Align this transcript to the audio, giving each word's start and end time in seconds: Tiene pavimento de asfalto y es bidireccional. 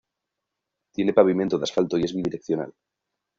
Tiene 0.95 1.13
pavimento 1.13 1.59
de 1.59 1.63
asfalto 1.65 1.95
y 1.99 2.05
es 2.05 2.15
bidireccional. 2.15 2.73